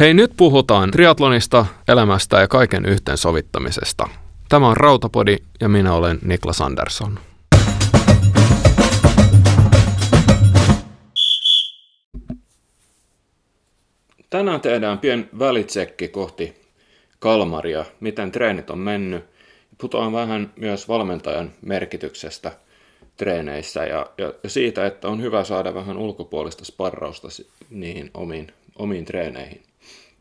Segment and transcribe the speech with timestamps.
[0.00, 4.08] Hei, nyt puhutaan triatlonista, elämästä ja kaiken yhteensovittamisesta.
[4.48, 7.18] Tämä on Rautapodi ja minä olen Niklas Andersson.
[14.30, 16.54] Tänään tehdään pien välitsekki kohti
[17.18, 19.24] Kalmaria, miten treenit on mennyt.
[19.78, 22.52] Puhutaan vähän myös valmentajan merkityksestä
[23.16, 27.28] treeneissä ja, ja siitä, että on hyvä saada vähän ulkopuolista sparrausta
[27.70, 29.66] niihin omiin, omiin treeneihin.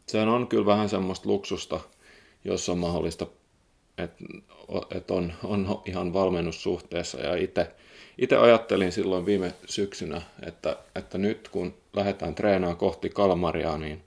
[0.08, 1.80] Sehän on kyllä vähän semmoista luksusta,
[2.44, 3.28] jos on mahdollista,
[3.98, 4.24] että
[4.92, 7.72] et on, on ihan valmennussuhteessa ja itse
[8.18, 14.04] itse ajattelin silloin viime syksynä, että, että nyt kun lähdetään treenaamaan kohti Kalmaria, niin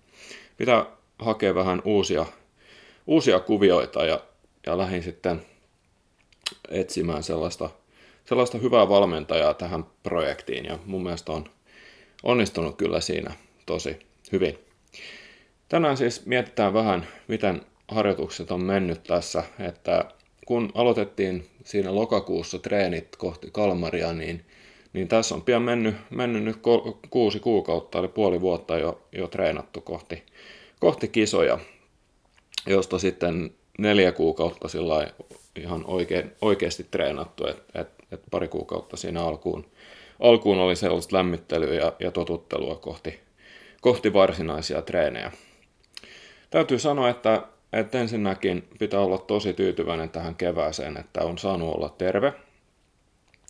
[0.56, 0.87] pitää
[1.19, 2.27] hakea vähän uusia,
[3.06, 4.20] uusia kuvioita ja,
[4.67, 5.42] ja lähdin sitten
[6.69, 7.70] etsimään sellaista,
[8.25, 11.51] sellaista hyvää valmentajaa tähän projektiin ja mun mielestä on
[12.23, 13.34] onnistunut kyllä siinä
[13.67, 13.98] tosi
[14.33, 14.68] hyvin.
[15.69, 20.05] Tänään siis mietitään vähän, miten harjoitukset on mennyt tässä, että
[20.47, 24.45] kun aloitettiin siinä lokakuussa treenit kohti Kalmaria, niin,
[24.92, 26.57] niin tässä on pian mennyt, mennyt nyt
[27.11, 30.23] kuusi kuukautta, eli puoli vuotta jo, jo treenattu kohti,
[30.81, 31.59] kohti kisoja,
[32.67, 35.09] josta sitten neljä kuukautta sillä
[35.57, 39.67] ihan oikein, oikeasti treenattu, että et, et pari kuukautta siinä alkuun,
[40.20, 43.20] alkuun oli sellaista lämmittelyä ja, ja totuttelua kohti,
[43.81, 45.33] kohti varsinaisia treenejä.
[46.51, 51.95] Täytyy sanoa, että että ensinnäkin pitää olla tosi tyytyväinen tähän kevääseen, että on saanut olla
[51.99, 52.33] terve.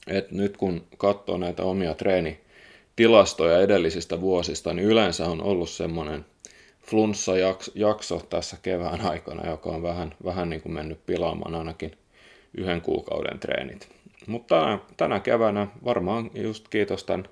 [0.07, 6.27] Et nyt kun katsoo näitä omia treenitilastoja edellisistä vuosista, niin yleensä on ollut semmoinen
[6.83, 11.93] flunssa-jakso tässä kevään aikana, joka on vähän, vähän niin kuin mennyt pilaamaan ainakin
[12.55, 13.89] yhden kuukauden treenit.
[14.27, 17.29] Mutta tänä, tänä keväänä varmaan just kiitos tämän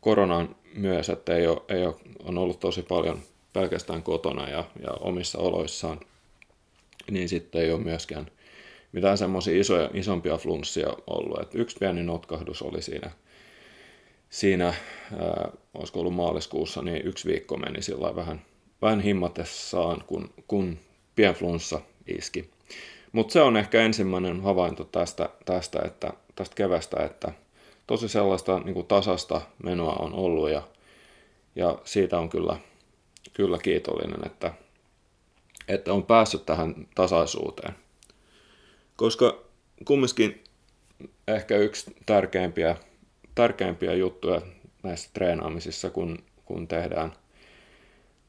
[0.00, 3.20] koronan myös, että ei ole, ei ole, on ollut tosi paljon
[3.52, 6.00] pelkästään kotona ja, ja omissa oloissaan
[7.10, 8.26] niin sitten ei ole myöskään
[8.92, 11.40] mitään semmoisia isoja, isompia flunssia ollut.
[11.40, 13.10] Et yksi pieni notkahdus oli siinä,
[14.30, 18.42] siinä ää, olisiko ollut maaliskuussa, niin yksi viikko meni sillä vähän,
[18.82, 20.78] vähän himmatessaan, kun, kun
[21.14, 22.50] pienflunssa iski.
[23.12, 27.32] Mutta se on ehkä ensimmäinen havainto tästä, tästä, että, tästä kevästä, että
[27.86, 30.62] tosi sellaista niin tasasta menoa on ollut ja,
[31.56, 32.56] ja siitä on kyllä,
[33.32, 34.52] kyllä kiitollinen, että
[35.70, 37.74] että on päässyt tähän tasaisuuteen.
[38.96, 39.38] Koska
[39.84, 40.44] kumminkin
[41.28, 42.76] ehkä yksi tärkeimpiä,
[43.34, 44.42] tärkeimpiä juttuja
[44.82, 47.12] näissä treenaamisissa, kun, kun tehdään,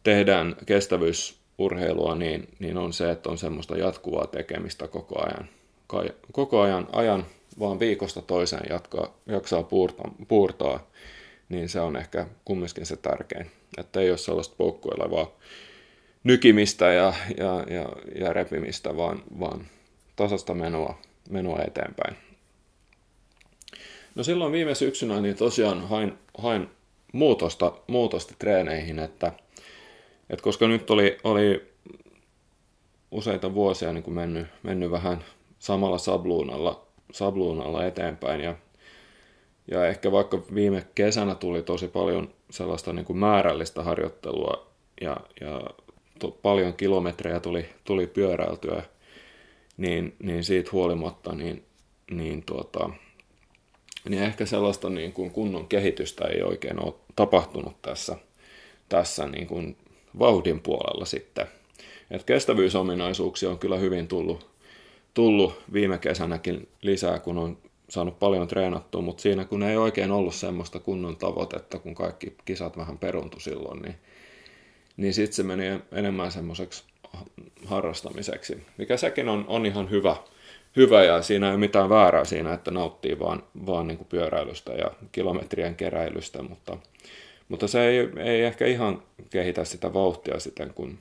[0.03, 5.49] tehdään kestävyysurheilua, niin, niin on se, että on semmoista jatkuvaa tekemistä koko ajan.
[6.31, 7.25] Koko ajan, ajan
[7.59, 10.87] vaan viikosta toiseen jatkaa, jaksaa puurtaa, puurtaa,
[11.51, 13.51] niin se on ehkä kumminkin se tärkein.
[13.77, 15.31] Että ei ole sellaista poukkuilevaa
[16.23, 19.67] nykimistä ja, ja, ja, ja repimistä, vaan, vaan
[20.15, 22.15] tasasta menoa, menoa eteenpäin.
[24.15, 26.69] No silloin viime syksynä niin tosiaan hain, hain
[27.13, 29.31] muutosta, muutosta treeneihin, että,
[30.29, 31.71] että koska nyt oli, oli
[33.11, 35.23] useita vuosia niin kuin mennyt, mennyt vähän
[35.59, 38.55] samalla sabluunalla, sabluunalla eteenpäin ja,
[39.67, 44.67] ja ehkä vaikka viime kesänä tuli tosi paljon sellaista niin kuin määrällistä harjoittelua
[45.01, 45.61] ja, ja
[46.41, 48.83] paljon kilometrejä tuli, tuli pyöräiltyä,
[49.77, 51.63] niin, niin siitä huolimatta niin,
[52.11, 52.89] niin, tuota,
[54.09, 58.17] niin ehkä sellaista niin kuin kunnon kehitystä ei oikein ole tapahtunut tässä,
[58.89, 59.77] tässä niin kuin
[60.19, 61.47] vauhdin puolella sitten.
[62.11, 64.49] Et kestävyysominaisuuksia on kyllä hyvin tullut,
[65.13, 67.57] tullut viime kesänäkin lisää, kun on
[67.91, 72.77] saanut paljon treenattua, mutta siinä kun ei oikein ollut semmoista kunnon tavoitetta, kun kaikki kisat
[72.77, 73.95] vähän peruntu silloin, niin
[74.97, 76.83] niin sitten se meni enemmän semmoiseksi
[77.65, 80.15] harrastamiseksi, mikä sekin on, on ihan hyvä,
[80.75, 84.71] hyvä ja siinä ei ole mitään väärää siinä, että nauttii vaan, vaan niin kuin pyöräilystä
[84.71, 86.77] ja kilometrien keräilystä, mutta,
[87.49, 90.97] mutta se ei, ei ehkä ihan kehitä sitä vauhtia siten, kun,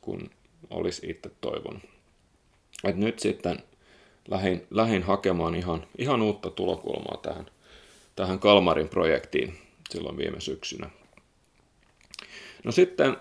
[0.00, 0.30] kun
[0.70, 1.82] olisi itse toivonut.
[2.84, 3.58] Et nyt sitten
[4.28, 7.46] lähin, lähin hakemaan ihan, ihan uutta tulokulmaa tähän,
[8.16, 9.58] tähän Kalmarin projektiin
[9.90, 10.90] silloin viime syksynä.
[12.64, 13.16] No sitten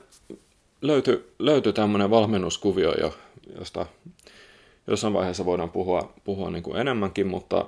[0.81, 3.13] löytyi, löytyi tämmöinen valmennuskuvio jo,
[3.60, 3.86] josta
[4.88, 7.66] jossain vaiheessa voidaan puhua, puhua niin kuin enemmänkin, mutta,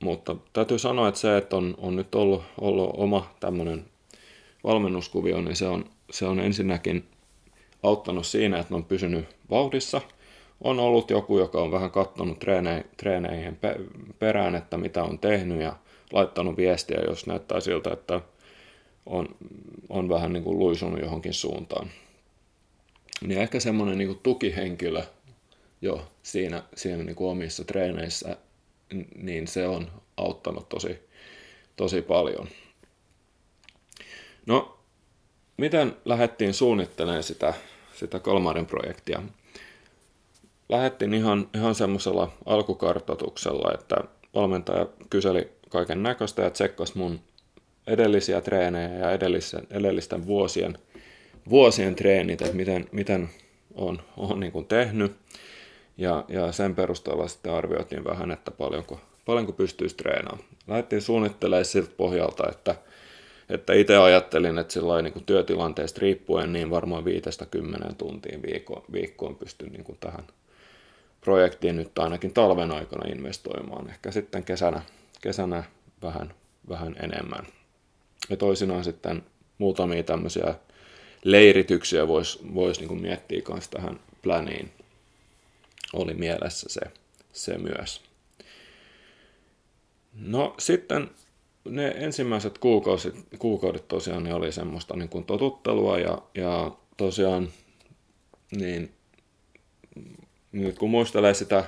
[0.00, 3.84] mutta täytyy sanoa, että se, että on, on nyt ollut, ollut oma tämmöinen
[4.64, 7.08] valmennuskuvio, niin se on, se on ensinnäkin
[7.82, 10.00] auttanut siinä, että on pysynyt vauhdissa.
[10.60, 13.58] On ollut joku, joka on vähän katsonut treene, treeneihin
[14.18, 15.76] perään, että mitä on tehnyt ja
[16.12, 18.20] laittanut viestiä, jos näyttää siltä, että
[19.06, 19.28] on,
[19.88, 21.90] on vähän niin kuin luisunut johonkin suuntaan.
[23.26, 25.02] niin ehkä semmoinen niin tukihenkilö
[25.82, 28.36] jo siinä, siinä niin kuin omissa treeneissä,
[29.16, 30.98] niin se on auttanut tosi,
[31.76, 32.48] tosi paljon.
[34.46, 34.78] No,
[35.56, 37.54] miten lähdettiin suunnittelemaan sitä,
[37.94, 39.22] sitä Kalmarin projektia?
[40.68, 43.96] Lähdettiin ihan, ihan semmoisella alkukartoituksella, että
[44.34, 47.20] valmentaja kyseli kaiken näköistä ja tsekkasi mun
[47.86, 50.78] edellisiä treenejä ja edellisten, edellisten vuosien,
[51.50, 53.28] vuosien treenit, että miten, miten
[53.74, 55.12] on, on niin kuin tehnyt.
[55.98, 60.48] Ja, ja sen perusteella sitten arvioitiin vähän, että paljonko, paljonko pystyisi treenaamaan.
[60.66, 62.74] Lähdettiin suunnittelemaan siltä pohjalta, että,
[63.48, 68.82] että itse ajattelin, että sillä niin kuin työtilanteesta riippuen niin varmaan viitestä kymmenen tuntiin viikkoon,
[68.92, 70.24] viikkoon pystyn niin kuin tähän
[71.24, 73.90] projektiin nyt ainakin talven aikana investoimaan.
[73.90, 74.82] Ehkä sitten kesänä,
[75.20, 75.64] kesänä
[76.02, 76.34] vähän,
[76.68, 77.46] vähän enemmän.
[78.30, 79.22] Ja toisinaan sitten
[79.58, 80.54] muutamia tämmöisiä
[81.24, 84.70] leirityksiä voisi vois niin miettiä myös tähän planiin.
[85.92, 86.80] Oli mielessä se,
[87.32, 88.00] se myös.
[90.14, 91.10] No sitten
[91.64, 97.48] ne ensimmäiset kuukaudet, kuukaudet tosiaan niin oli semmoista niin kuin totuttelua ja, ja tosiaan
[98.56, 98.92] niin
[100.54, 101.64] nyt kun muistelee sitä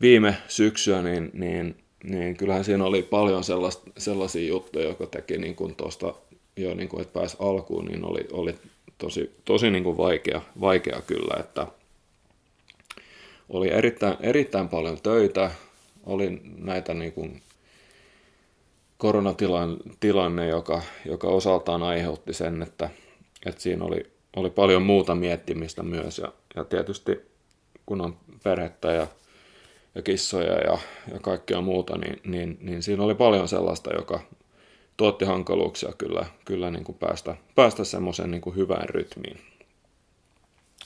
[0.00, 5.54] viime syksyä, niin, niin, niin kyllähän siinä oli paljon sellaista, sellaisia juttuja, jotka teki niin
[5.54, 6.14] kuin tuosta
[6.56, 8.54] jo, niin kuin, että pääsi alkuun, niin oli, oli
[8.98, 11.66] tosi, tosi niin kuin vaikea, vaikea kyllä, että
[13.48, 15.50] oli erittäin, erittäin paljon töitä,
[16.06, 17.42] oli näitä niin kuin
[18.98, 22.90] koronatilanne, joka, joka osaltaan aiheutti sen, että,
[23.46, 24.06] että siinä oli,
[24.36, 26.18] oli paljon muuta miettimistä myös.
[26.18, 27.29] Ja, ja tietysti
[27.86, 29.06] kun on perhettä ja,
[29.94, 30.78] ja kissoja ja,
[31.12, 34.20] ja kaikkea muuta, niin, niin, niin siinä oli paljon sellaista, joka
[34.96, 39.40] tuotti hankaluuksia kyllä, kyllä niin kuin päästä, päästä semmoisen niin kuin hyvään rytmiin.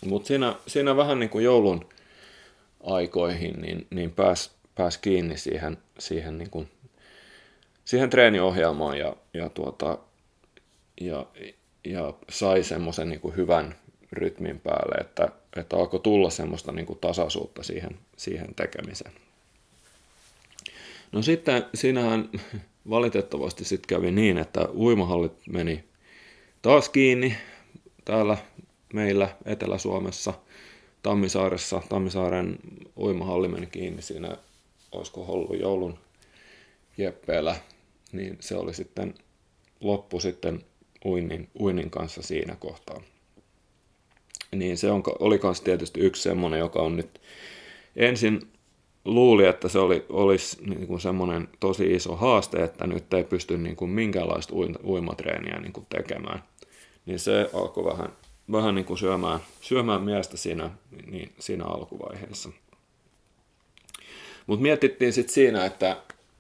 [0.07, 1.89] Mutta siinä, siinä vähän niin kuin joulun
[2.85, 6.69] aikoihin niin, niin pääsi pääs kiinni siihen, siihen, niin kuin,
[7.85, 9.99] siihen treeniohjelmaan ja, ja, tuota,
[11.01, 11.27] ja,
[11.85, 13.75] ja sai semmoisen niin hyvän
[14.13, 19.13] rytmin päälle, että, että alkoi tulla semmoista niin kuin tasaisuutta siihen, siihen tekemiseen.
[21.13, 22.31] No sitten siinähän
[22.91, 25.85] valitettavasti sitten kävi niin, että uimahallit meni
[26.63, 27.37] taas kiinni
[28.05, 28.37] täällä
[28.93, 30.35] meillä Etelä-Suomessa,
[31.03, 31.83] Tammisaaressa.
[31.89, 32.59] Tammisaaren
[32.97, 34.37] uimahalli meni kiinni siinä,
[34.93, 35.99] olisiko ollut joulun
[36.99, 37.57] jeppeellä,
[38.13, 39.15] niin se oli sitten
[39.81, 40.65] loppu sitten
[41.05, 43.01] uinnin, uinnin kanssa siinä kohtaa
[44.53, 47.21] niin se on, oli myös tietysti yksi semmoinen, joka on nyt
[47.97, 48.41] ensin
[49.05, 53.59] luuli, että se oli, olisi niin kuin semmoinen tosi iso haaste, että nyt ei pysty
[53.59, 54.55] niin kuin minkäänlaista
[54.85, 56.43] uimatreeniä niin kuin tekemään.
[57.07, 58.09] Niin se alkoi vähän,
[58.53, 60.71] vähän niin kuin syömään, syömään miestä siinä,
[61.07, 62.49] niin, siinä alkuvaiheessa.
[64.47, 65.97] Mutta mietittiin sitten siinä, että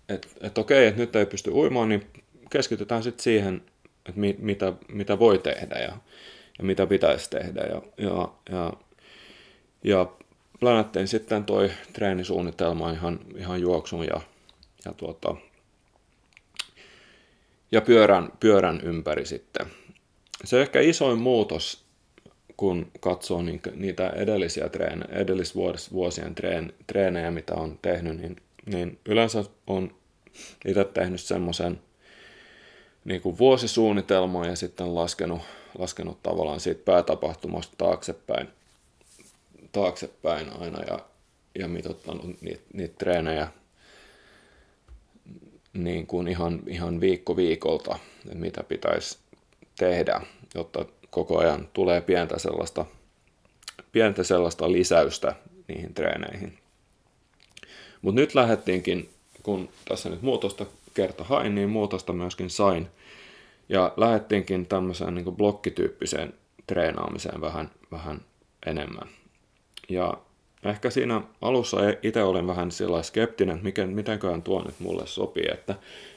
[0.08, 2.06] et, et okei, että nyt ei pysty uimaan, niin
[2.50, 3.62] keskitytään sitten siihen,
[4.06, 5.78] että mi, mitä, mitä voi tehdä.
[5.78, 5.96] Ja
[6.58, 7.60] ja mitä pitäisi tehdä.
[7.60, 8.72] Ja, ja, ja,
[9.84, 10.06] ja
[10.60, 14.20] planattiin sitten toi treenisuunnitelma ihan, ihan juoksun ja,
[14.84, 15.36] ja, tuota,
[17.72, 19.66] ja pyörän, pyörän ympäri sitten.
[20.44, 21.84] Se ehkä isoin muutos,
[22.56, 23.42] kun katsoo
[23.74, 28.36] niitä edellisiä treenejä, edellisvuosien treen, treenejä, mitä on tehnyt, niin,
[28.66, 29.94] niin yleensä on
[30.66, 31.80] itse tehnyt semmoisen
[33.04, 35.42] niin vuosisuunnitelman ja sitten laskenut
[35.78, 38.48] laskenut tavallaan siitä päätapahtumasta taaksepäin,
[39.72, 40.98] taaksepäin aina ja,
[41.58, 43.48] ja mitottanut niitä, niitä treenejä
[45.72, 49.18] niin kuin ihan, ihan viikko viikolta, että mitä pitäisi
[49.78, 50.20] tehdä,
[50.54, 52.84] jotta koko ajan tulee pientä sellaista,
[53.92, 55.34] pientä sellaista lisäystä
[55.68, 56.58] niihin treeneihin.
[58.02, 59.10] Mutta nyt lähdettiinkin,
[59.42, 62.88] kun tässä nyt muutosta kerta hain, niin muutosta myöskin sain–
[63.68, 66.34] ja lähdettiinkin tämmöiseen niin blokkityyppiseen
[66.66, 68.20] treenaamiseen vähän, vähän
[68.66, 69.08] enemmän.
[69.88, 70.14] Ja
[70.64, 75.46] ehkä siinä alussa itse olin vähän sillä skeptinen, että miten, mitenköhän tuo nyt mulle sopii,
[75.52, 75.74] että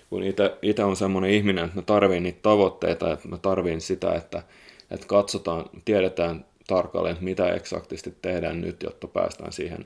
[0.10, 0.24] kun
[0.62, 4.44] itse on semmoinen ihminen, että mä tarviin niitä tavoitteita, että mä tarviin sitä, että,
[4.92, 9.86] että katsotaan, tiedetään tarkalleen, että mitä eksaktisti tehdään nyt, jotta päästään siihen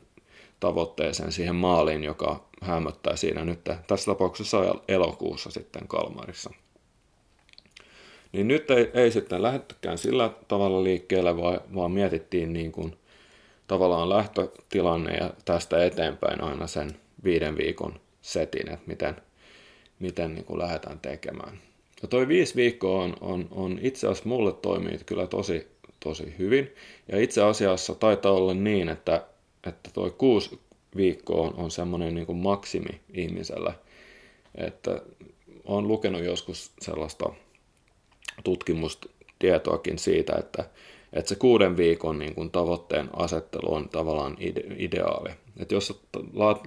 [0.59, 6.49] tavoitteeseen, siihen maaliin, joka hämöttää siinä nyt tässä tapauksessa elokuussa sitten Kalmarissa.
[8.31, 12.95] Niin nyt ei, ei sitten lähdettykään sillä tavalla liikkeelle, vaan, vaan mietittiin niin kuin
[13.67, 19.15] tavallaan lähtötilanne ja tästä eteenpäin aina sen viiden viikon setin, että miten,
[19.99, 21.57] miten niin kuin lähdetään tekemään.
[22.01, 25.67] Ja toi viisi viikkoa on, on, on itse asiassa mulle toimii kyllä tosi,
[25.99, 26.75] tosi hyvin.
[27.11, 29.25] Ja itse asiassa taitaa olla niin, että,
[29.67, 30.59] että toi kuusi
[30.95, 33.73] viikkoa on, on semmoinen niin maksimi ihmisellä.
[34.55, 35.01] Että
[35.65, 37.29] olen lukenut joskus sellaista
[38.43, 40.65] tutkimustietoakin siitä, että,
[41.13, 45.29] että se kuuden viikon niin kuin tavoitteen asettelu on tavallaan ide, ideaali.
[45.59, 46.03] Että jos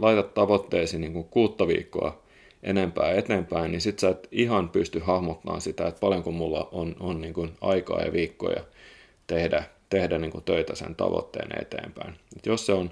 [0.01, 2.25] laitat tavoitteesi niin kuin kuutta viikkoa
[2.63, 7.21] enempää eteenpäin, niin sit sä et ihan pysty hahmottamaan sitä, että paljonko mulla on, on
[7.21, 8.65] niin kuin aikaa ja viikkoja
[9.27, 12.15] tehdä, tehdä niin kuin töitä sen tavoitteen eteenpäin.
[12.37, 12.91] Et jos se on,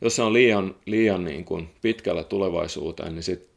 [0.00, 3.48] jos se on liian, liian niin kuin pitkällä tulevaisuuteen, niin sit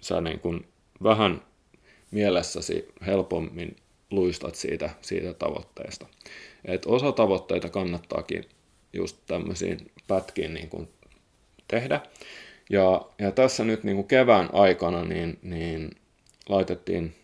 [0.00, 0.66] sä niin kuin
[1.02, 1.42] vähän
[2.10, 3.76] mielessäsi helpommin
[4.10, 6.06] luistat siitä, siitä tavoitteesta.
[6.64, 8.44] Et osa tavoitteita kannattaakin
[8.92, 10.88] just tämmöisiin pätkiin niin kuin
[11.68, 12.00] tehdä.
[12.70, 15.90] Ja, ja tässä nyt niin kuin kevään aikana niin, niin
[16.48, 17.14] laitettiin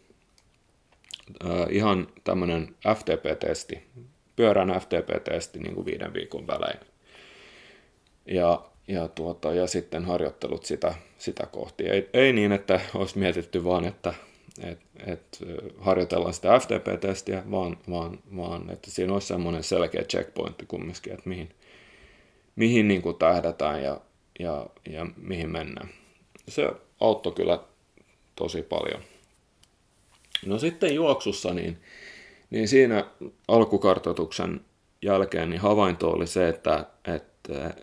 [1.44, 3.82] äh, ihan tämmöinen FTP-testi,
[4.36, 6.80] pyörän FTP-testi niin kuin viiden viikon välein.
[8.26, 11.88] Ja, ja, tuota, ja sitten harjoittelut sitä, sitä kohti.
[11.88, 14.14] Ei, ei niin, että olisi mietitty vaan, että
[14.62, 15.38] et, et,
[15.78, 21.48] harjoitellaan sitä FTP-testiä, vaan, vaan, vaan että siinä olisi semmoinen selkeä checkpointti kumminkin, että mihin,
[22.56, 24.00] mihin niin kuin tähdätään ja,
[24.38, 25.88] ja, ja mihin mennään.
[26.48, 27.60] Se auttoi kyllä
[28.36, 29.02] tosi paljon.
[30.46, 31.78] No sitten juoksussa, niin,
[32.50, 33.04] niin siinä
[33.48, 34.60] alkukartoituksen
[35.02, 37.74] jälkeen niin havainto oli se, että, että,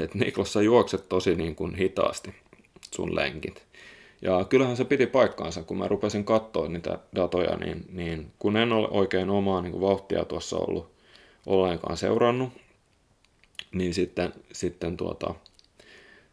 [0.00, 2.34] että Niklas, sä juokset tosi niin kuin hitaasti
[2.94, 3.66] sun lenkit.
[4.22, 8.72] Ja kyllähän se piti paikkaansa, kun mä rupesin katsoa niitä datoja, niin, niin kun en
[8.72, 10.92] ole oikein omaa niin kuin vauhtia tuossa ollut
[11.46, 12.52] ollenkaan seurannut,
[13.72, 15.34] niin sitten, sitten, tuota,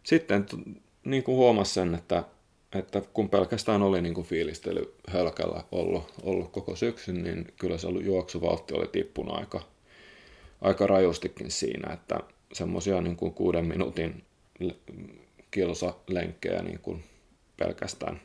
[0.03, 0.45] sitten
[1.03, 2.23] niin kuin huomasin sen, että,
[2.75, 7.87] että kun pelkästään oli niin kuin fiilistely hölkällä ollut, ollut koko syksyn, niin kyllä se
[7.87, 9.61] juoksuvauhti oli tippunut aika,
[10.61, 12.19] aika rajustikin siinä, että
[12.53, 14.23] semmoisia niin kuin kuuden minuutin
[15.51, 17.03] kilsalenkkejä niin kuin
[17.59, 18.21] pelkästään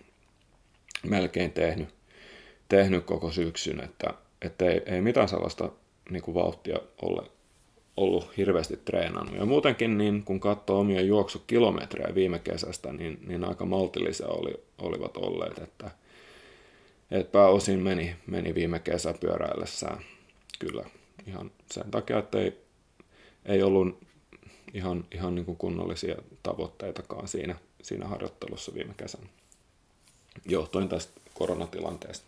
[1.06, 1.88] melkein tehnyt,
[2.68, 5.70] tehnyt koko syksyn, että, että ei, ei mitään sellaista
[6.10, 7.30] niin kuin vauhtia ole
[7.96, 9.36] ollut hirveästi treenannut.
[9.36, 15.16] Ja muutenkin, niin kun katsoo omia juoksukilometrejä viime kesästä, niin, niin aika maltillisia oli, olivat
[15.16, 15.90] olleet, että,
[17.10, 19.98] että pääosin meni, meni viime kesä pyöräillessään
[20.58, 20.84] kyllä
[21.26, 22.58] ihan sen takia, että ei,
[23.44, 23.98] ei ollut
[24.74, 29.26] ihan, ihan niin kuin kunnollisia tavoitteitakaan siinä, siinä harjoittelussa viime kesänä,
[30.46, 32.26] johtuen tästä koronatilanteesta.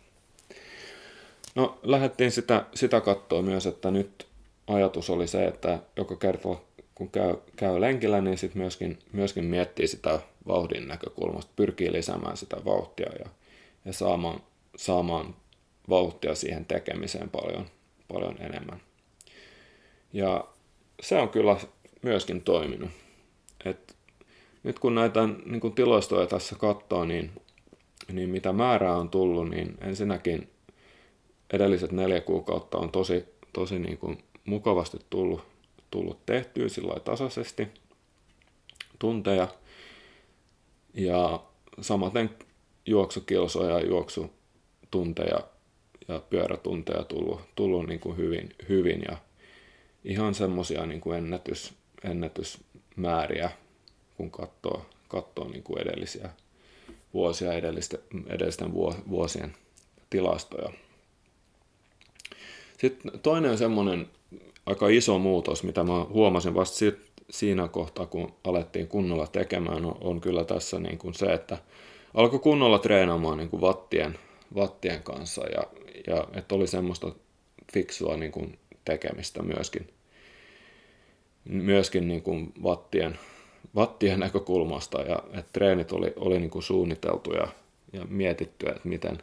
[1.55, 4.27] No, lähdettiin sitä, sitä katsoa myös, että nyt
[4.67, 6.55] ajatus oli se, että joka kerta
[6.95, 12.57] kun käy, käy lenkillä, niin sitten myöskin, myöskin miettii sitä vauhdin näkökulmasta, pyrkii lisäämään sitä
[12.65, 13.29] vauhtia ja,
[13.85, 14.43] ja saamaan,
[14.75, 15.35] saamaan
[15.89, 17.65] vauhtia siihen tekemiseen paljon,
[18.07, 18.81] paljon enemmän.
[20.13, 20.47] Ja
[21.01, 21.57] se on kyllä
[22.01, 22.89] myöskin toiminut.
[23.65, 23.96] Et
[24.67, 27.31] nyt kun näitä niin kun tilastoja tässä katsoo, niin,
[28.11, 30.49] niin mitä määrää on tullut, niin ensinnäkin
[31.53, 35.41] edelliset neljä kuukautta on tosi, tosi niin kuin mukavasti tullut,
[35.91, 37.67] tullut tehtyä sillä tasaisesti
[38.99, 39.47] tunteja.
[40.93, 41.43] Ja
[41.81, 42.29] samaten
[42.85, 45.39] juoksukilsoja, juoksutunteja
[46.07, 49.17] ja pyörätunteja tullut, tullut niin kuin hyvin, hyvin ja
[50.03, 53.51] ihan semmoisia niin kuin ennätys, ennätysmääriä,
[54.17, 56.29] kun katsoo, katsoo niin kuin edellisiä
[57.13, 58.73] vuosia, edellisten, edellisten
[59.09, 59.55] vuosien
[60.09, 60.69] tilastoja.
[62.77, 64.07] Sitten toinen semmoinen
[64.65, 66.77] aika iso muutos, mitä mä huomasin vasta
[67.29, 71.57] siinä kohtaa, kun alettiin kunnolla tekemään, on, kyllä tässä niin kuin se, että
[72.13, 74.19] alkoi kunnolla treenaamaan niin kuin wattien,
[74.55, 75.63] wattien kanssa ja,
[76.07, 77.11] ja että oli semmoista
[77.73, 79.87] fiksua niin kuin tekemistä myöskin,
[81.45, 83.19] myöskin niin kuin wattien,
[83.77, 87.47] wattien näkökulmasta ja että treenit oli, oli niin kuin suunniteltu ja,
[87.93, 89.17] ja mietitty, että miten,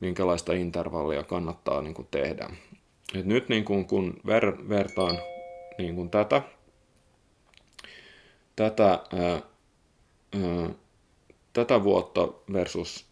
[0.00, 2.50] minkälaista intervallia kannattaa niin kuin tehdä.
[3.14, 5.18] Et nyt niin kuin, kun ver, vertaan
[5.78, 6.42] niin kuin tätä,
[8.56, 9.42] tätä, ää,
[10.42, 10.70] ää,
[11.52, 13.06] tätä vuotta versus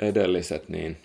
[0.00, 0.96] edelliset, niin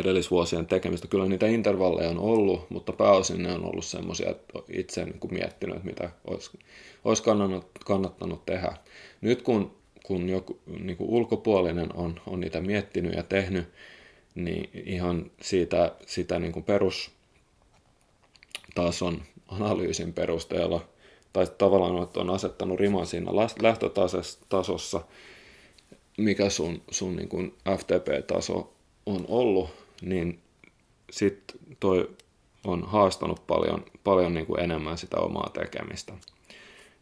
[0.00, 1.08] edellisvuosien tekemistä.
[1.08, 5.34] Kyllä niitä intervalleja on ollut, mutta pääosin ne on ollut semmoisia, että itse niin kuin
[5.34, 6.50] miettinyt, mitä olisi,
[7.04, 8.72] olisi kannattanut, kannattanut tehdä.
[9.20, 9.76] Nyt kun,
[10.06, 13.68] kun joku niin kuin ulkopuolinen on, on niitä miettinyt ja tehnyt,
[14.34, 17.12] niin ihan siitä, sitä niin kuin perustason
[19.48, 20.88] analyysin perusteella,
[21.32, 23.30] tai tavallaan että on asettanut riman siinä
[23.62, 25.00] lähtötasossa,
[26.16, 28.72] mikä sun, sun niin kuin FTP-taso
[29.06, 29.70] on ollut,
[30.02, 30.40] niin
[31.10, 32.10] sitten toi
[32.64, 36.12] on haastanut paljon, paljon niin kuin enemmän sitä omaa tekemistä.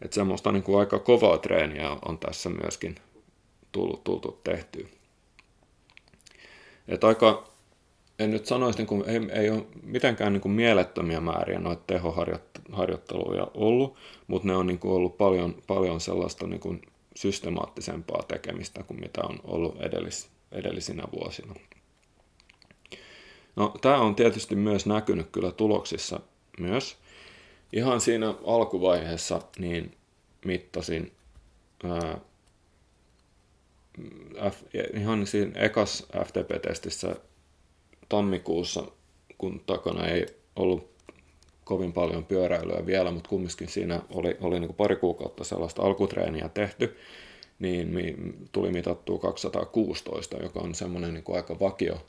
[0.03, 2.95] Että semmoista niin kuin aika kovaa treeniä on tässä myöskin
[3.73, 4.87] tullut, tultu tehtyä.
[6.89, 7.49] Että aika,
[8.19, 13.49] en nyt sanoisi, niin kuin, ei, ei ole mitenkään niin kuin mielettömiä määriä noita tehoharjoitteluja
[13.55, 13.97] ollut,
[14.27, 16.83] mutta ne on niin kuin ollut paljon, paljon sellaista niin kuin
[17.17, 21.55] systemaattisempaa tekemistä kuin mitä on ollut edellis, edellisinä vuosina.
[23.57, 26.21] No, tämä on tietysti myös näkynyt kyllä tuloksissa
[26.61, 26.97] myös.
[27.73, 29.97] Ihan siinä alkuvaiheessa niin
[30.45, 31.13] mittasin
[31.85, 32.19] ää,
[34.51, 34.63] F,
[34.95, 37.17] ihan siinä ekas FTP-testissä
[38.09, 38.85] tammikuussa,
[39.39, 40.95] kun takana ei ollut
[41.65, 46.97] kovin paljon pyöräilyä vielä, mutta kumminkin siinä oli, oli niin pari kuukautta sellaista alkutreeniä tehty,
[47.59, 52.07] niin tuli mitattua 216, joka on semmoinen niin aika vakio,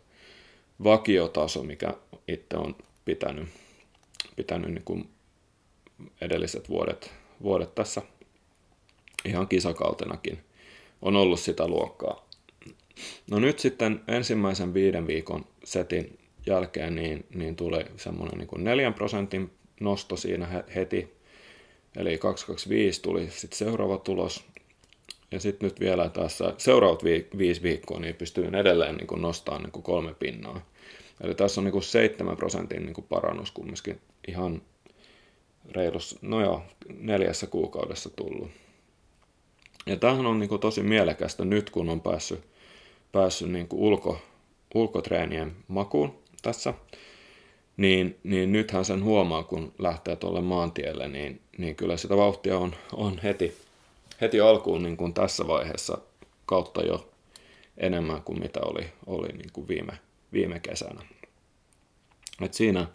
[0.83, 1.93] vakiotaso, mikä
[2.27, 3.49] itse on pitänyt,
[4.35, 5.09] pitänyt niin kuin
[6.21, 7.11] edelliset vuodet,
[7.43, 8.01] vuodet tässä
[9.25, 10.39] ihan kisakautenakin
[11.01, 12.25] on ollut sitä luokkaa.
[13.31, 19.51] No nyt sitten ensimmäisen viiden viikon setin jälkeen niin, niin tuli semmoinen niin 4 prosentin
[19.79, 21.15] nosto siinä heti.
[21.95, 24.45] Eli 225 tuli sitten seuraava tulos.
[25.35, 29.83] Ja sitten nyt vielä tässä seuraavat vi- viisi viikkoa niin pystyy edelleen niin nostamaan niin
[29.83, 30.65] kolme pinnaa.
[31.21, 34.61] Eli tässä on niin 7 prosentin niin parannus kumminkin ihan
[35.71, 36.63] reilus, no joo,
[36.99, 38.51] neljässä kuukaudessa tullut.
[39.85, 42.43] Ja tämähän on niin kuin tosi mielekästä nyt, kun on päässyt,
[43.11, 44.19] päässyt niin kuin ulko,
[44.75, 46.73] ulkotreenien makuun tässä.
[47.77, 52.75] Niin, niin nythän sen huomaa, kun lähtee tuolle maantielle, niin, niin kyllä sitä vauhtia on,
[52.93, 53.64] on heti,
[54.21, 55.97] heti alkuun niin kuin tässä vaiheessa
[56.45, 57.09] kautta jo
[57.77, 59.99] enemmän kuin mitä oli, oli niin kuin viime,
[60.33, 61.01] viime kesänä.
[62.41, 62.87] Et siinä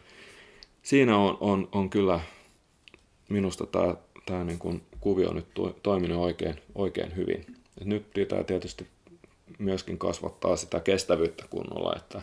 [0.83, 2.21] siinä on, on, on kyllä
[3.29, 3.95] minusta tämä,
[4.27, 5.47] tämä niin kuin kuvio nyt
[5.83, 7.47] toiminut oikein, oikein hyvin.
[7.81, 8.87] Et nyt pitää tietysti
[9.59, 12.23] myöskin kasvattaa sitä kestävyyttä kunnolla, että,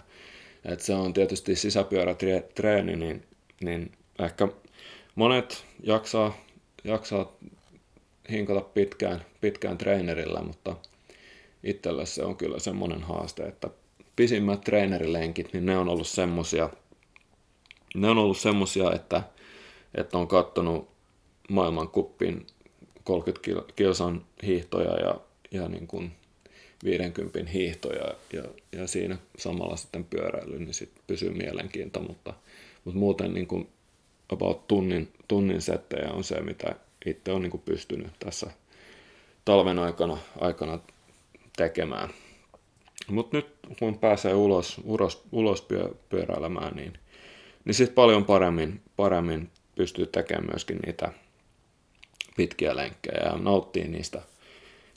[0.65, 3.23] että se on tietysti sisäpyörätreeni, niin,
[3.61, 4.47] niin ehkä
[5.15, 6.37] monet jaksaa,
[6.83, 7.31] jaksaa
[8.31, 10.75] hinkata pitkään, pitkään treenerillä, mutta
[11.63, 13.69] itselle se on kyllä semmoinen haaste, että
[14.15, 16.69] pisimmät treenerilenkit, niin ne on ollut semmosia,
[17.95, 19.23] ne on ollut semmosia, että,
[19.95, 20.89] että on kattonut
[21.49, 22.47] maailman kuppin
[23.03, 25.19] 30 kilsan hiihtoja ja,
[25.51, 26.11] ja niin kuin
[26.83, 32.33] 50 hiihtoja ja, ja siinä samalla sitten pyöräily, niin sitten pysyy mielenkiinto, mutta,
[32.85, 33.69] mutta muuten niin kuin
[34.29, 36.75] about tunnin, tunnin settejä on se, mitä
[37.07, 38.51] itse on niin pystynyt tässä
[39.45, 40.79] talven aikana, aikana
[41.57, 42.09] tekemään.
[43.07, 43.47] Mutta nyt
[43.79, 46.93] kun pääsee ulos, ulos, ulos pyö, pyöräilemään, niin,
[47.65, 51.13] niin sitten paljon paremmin, paremmin pystyy tekemään myöskin niitä
[52.37, 54.21] pitkiä lenkkejä ja nauttii niistä,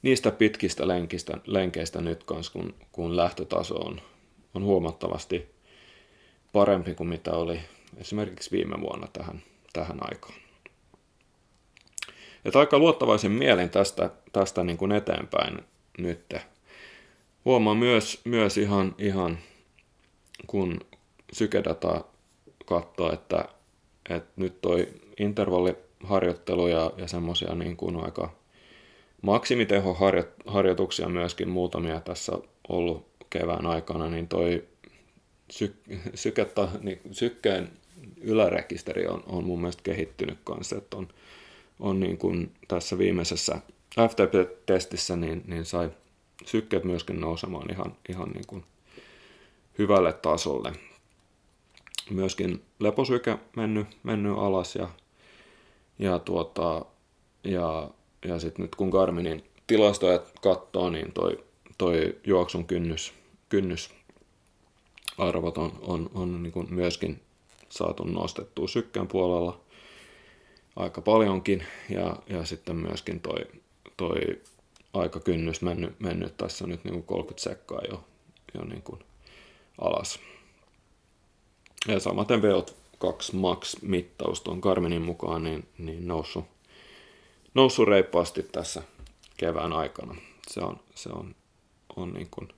[0.03, 4.01] niistä pitkistä lenkistä, lenkeistä nyt kanssa, kun, kun lähtötaso on,
[4.55, 5.49] on huomattavasti
[6.53, 7.61] parempi kuin mitä oli
[7.97, 9.43] esimerkiksi viime vuonna tähän,
[9.73, 10.50] tähän aikaan.
[12.45, 15.59] Et aika luottavaisin mielin tästä, tästä niin kuin eteenpäin
[15.99, 16.35] nyt.
[17.45, 19.39] Huomaa myös, myös ihan, ihan
[20.47, 20.81] kun
[21.33, 22.05] sykedata
[22.67, 23.45] katsoo, että,
[24.11, 28.35] että nyt toi intervalli harjoitteluja ja semmoisia niin kuin aika
[29.23, 32.33] maksimitehoharjoituksia myöskin muutamia tässä
[32.69, 34.65] ollut kevään aikana, niin toi
[35.53, 37.69] syk- syketta, niin sykkeen
[38.21, 41.09] ylärekisteri on, on mun mielestä kehittynyt kanssa, että on,
[41.81, 43.59] on niin kuin tässä viimeisessä
[44.09, 45.91] FTP-testissä niin, niin sai
[46.45, 48.65] sykkeet myöskin nousemaan ihan, ihan niin kuin
[49.79, 50.73] hyvälle tasolle.
[52.11, 54.89] Myöskin leposyke mennyt, mennyt alas ja
[56.01, 56.85] ja, tuota,
[57.45, 57.91] ja,
[58.25, 61.45] ja sitten nyt kun Garminin tilastoja katsoo, niin toi,
[61.79, 63.15] toi juoksun kynnys,
[63.49, 63.91] kynnys
[65.19, 67.21] arvot on, on, on niin kuin myöskin
[67.69, 69.61] saatu nostettua sykkään puolella
[70.77, 73.39] aika paljonkin ja, ja sitten myöskin toi,
[73.97, 74.41] toi
[74.95, 78.05] aikakynnys mennyt, mennyt tässä nyt niin kuin 30 sekkaa jo,
[78.55, 79.01] jo niin kuin
[79.81, 80.21] alas.
[81.89, 86.45] Ja samaten veot kaksi max-mittaus tuon Garminin mukaan niin, niin noussut,
[87.55, 88.83] noussut reippaasti tässä
[89.37, 90.15] kevään aikana.
[90.49, 91.35] Se on, se on,
[91.97, 92.49] on niin kuin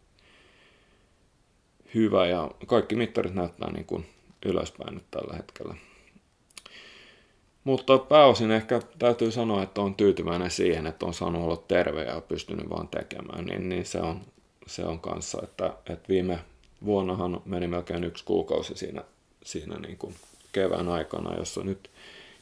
[1.94, 4.07] hyvä ja kaikki mittarit näyttää niin kuin
[4.46, 5.75] ylöspäin nyt tällä hetkellä.
[7.64, 12.20] Mutta pääosin ehkä täytyy sanoa, että on tyytyväinen siihen, että on saanut olla terve ja
[12.20, 14.20] pystynyt vaan tekemään, niin, niin se, on,
[14.66, 16.38] se on kanssa, että, että viime
[16.85, 19.05] vuonnahan meni melkein yksi kuukausi siinä,
[19.44, 20.14] siinä niin kuin
[20.53, 21.90] kevään aikana, jossa nyt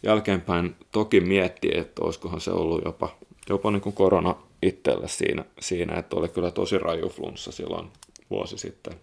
[0.02, 3.16] jälkeenpäin toki miettii, että olisikohan se ollut jopa,
[3.48, 7.88] jopa niin kuin korona itselle siinä, siinä, että oli kyllä tosi raju flunssa silloin
[8.30, 8.94] vuosi sitten,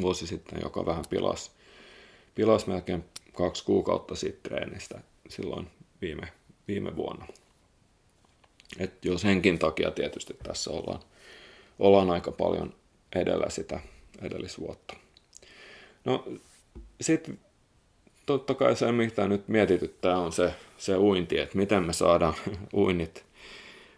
[0.00, 1.50] vuosi sitten joka vähän pilasi,
[2.34, 3.04] pilasi melkein
[3.40, 6.32] kaksi kuukautta siitä treenistä silloin viime,
[6.68, 7.26] viime vuonna.
[8.78, 11.00] Et jo senkin takia tietysti tässä ollaan,
[11.78, 12.74] ollaan aika paljon
[13.14, 13.80] edellä sitä
[14.22, 14.94] edellisvuotta.
[16.04, 16.24] No
[17.00, 17.38] sitten
[18.26, 22.34] totta kai se, mitä nyt mietityttää, on se, se uinti, että miten me saadaan
[22.74, 23.24] uinnit,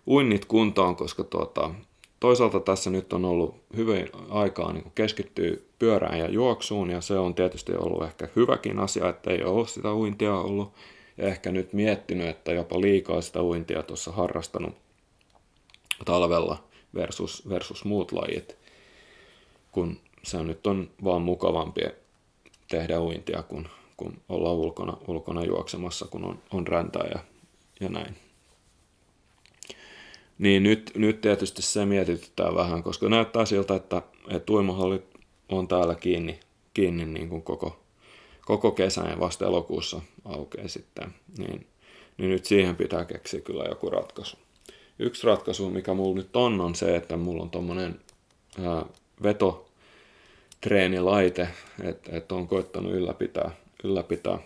[0.07, 1.74] uinnit kuntoon, koska tuota,
[2.23, 7.35] toisaalta tässä nyt on ollut hyvin aikaa niin keskittyä pyörään ja juoksuun, ja se on
[7.35, 10.73] tietysti ollut ehkä hyväkin asia, että ei ole sitä uintia ollut,
[11.19, 14.75] ja ehkä nyt miettinyt, että jopa liikaa sitä uintia tuossa harrastanut
[16.05, 18.57] talvella versus, versus muut lajit,
[19.73, 21.81] kun se nyt on vaan mukavampi
[22.71, 27.19] tehdä uintia, kun, kun ollaan ulkona, ulkona juoksemassa, kun on, on räntää ja,
[27.81, 28.17] ja näin.
[30.42, 35.05] Niin nyt, nyt tietysti se mietityttää vähän, koska näyttää siltä, että, että uimahallit
[35.48, 36.40] on täällä kiinni,
[36.74, 37.81] kiinni niin kuin koko,
[38.44, 41.14] koko kesän ja vasta elokuussa aukeaa sitten.
[41.38, 41.66] Niin,
[42.18, 44.37] niin nyt siihen pitää keksiä kyllä joku ratkaisu.
[44.98, 48.00] Yksi ratkaisu, mikä mulla nyt on, on se, että mulla on tommonen
[48.64, 48.87] ää,
[49.22, 49.68] veto
[50.61, 51.48] treenilaite,
[51.83, 53.50] että et on koittanut ylläpitää,
[53.85, 54.38] ylläpitää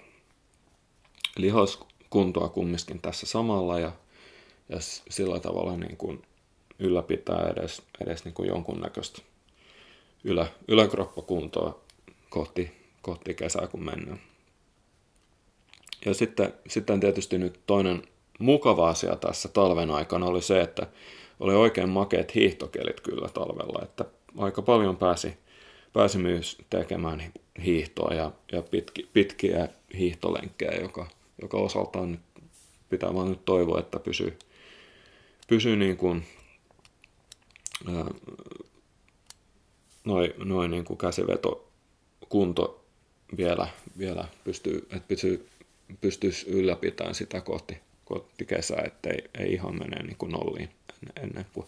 [1.37, 3.93] lihaskuntoa kumminkin tässä samalla ja,
[4.69, 4.77] ja
[5.11, 6.23] sillä tavalla niin kuin
[6.79, 9.23] ylläpitää edes, edes niin kuin jonkunnäköistä
[10.25, 11.81] ylä, yläkroppakuntoa
[12.31, 14.21] kohti, kohti kesää, kun mennään.
[16.05, 18.03] Ja sitten, sitten tietysti nyt toinen
[18.39, 20.87] mukava asia tässä talven aikana oli se, että
[21.41, 24.05] oli oikein makeat hiihtokelit kyllä talvella, että
[24.39, 25.37] aika paljon pääsi
[25.97, 27.33] pääsi myös tekemään
[27.65, 31.07] hiihtoa ja, ja pitki, pitkiä hiihtolenkkejä, joka,
[31.43, 32.19] joka osaltaan
[32.89, 34.39] pitää vaan nyt toivoa, että pysyy,
[35.47, 36.27] pysyy niin kuin,
[40.05, 41.69] noin, noin niin kuin käsiveto
[42.29, 42.85] kunto
[43.37, 45.49] vielä, vielä pystyy, että pysyy,
[46.01, 50.71] pystyisi ylläpitämään sitä kohti, kohti kesää, ettei ei ihan mene niin kuin nolliin
[51.23, 51.67] ennen kuin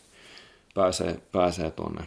[0.75, 2.05] pääsee, pääsee tuonne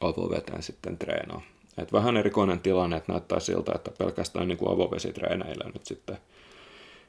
[0.00, 1.42] avoveteen sitten treenaa.
[1.78, 6.18] Et vähän erikoinen tilanne, että näyttää siltä, että pelkästään niin kuin avovesitreeneillä nyt sitten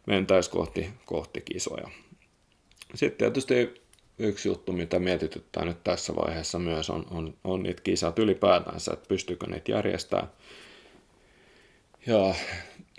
[0.07, 1.87] mentäisiin kohti, kohti kisoja.
[2.95, 3.82] Sitten tietysti
[4.19, 9.08] yksi juttu, mitä mietityttää nyt tässä vaiheessa myös, on, on, on niitä kisat ylipäätänsä, että
[9.08, 10.32] pystyykö niitä järjestämään.
[12.08, 12.36] Ja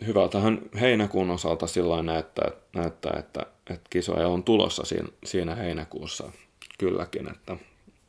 [0.07, 6.33] hyvältähän heinäkuun osalta sillä näyttää, näyttää että, että kisoja on tulossa siinä, siinä heinäkuussa
[6.79, 7.57] kylläkin, että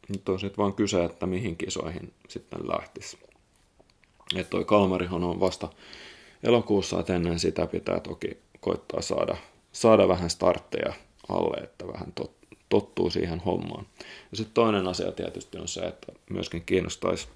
[0.09, 3.17] nyt on sitten vaan kyse, että mihin kisoihin sitten lähtisi.
[4.35, 5.69] Että toi Kalmarihan on vasta
[6.43, 9.37] elokuussa, että ennen sitä pitää toki koittaa saada,
[9.71, 10.93] saada vähän startteja
[11.29, 12.31] alle, että vähän tot,
[12.69, 13.85] tottuu siihen hommaan.
[14.31, 17.27] Ja sitten toinen asia tietysti on se, että myöskin kiinnostaisi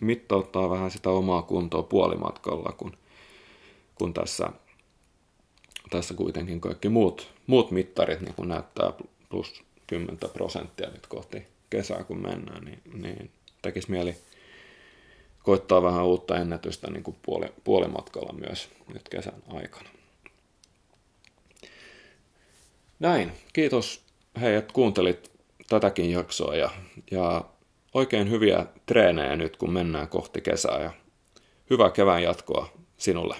[0.00, 2.96] mittauttaa vähän sitä omaa kuntoa puolimatkalla, kun,
[3.94, 4.48] kun tässä,
[5.90, 8.92] tässä kuitenkin kaikki muut, muut mittarit niin kun näyttää
[9.28, 13.30] plus 10 prosenttia nyt kohti kesää kun mennään, niin, niin
[13.62, 14.16] tekisi mieli
[15.42, 19.88] koittaa vähän uutta ennätystä niin kuin puoli, puolimatkalla myös nyt kesän aikana.
[22.98, 24.04] Näin, kiitos
[24.40, 25.30] hei, että kuuntelit
[25.68, 26.70] tätäkin jaksoa ja,
[27.10, 27.44] ja
[27.94, 30.90] oikein hyviä treenejä nyt kun mennään kohti kesää ja
[31.70, 33.36] hyvää kevään jatkoa sinulle.